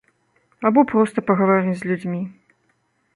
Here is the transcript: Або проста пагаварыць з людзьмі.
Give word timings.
Або 0.69 0.83
проста 0.91 1.23
пагаварыць 1.29 1.77
з 1.83 1.91
людзьмі. 1.91 2.21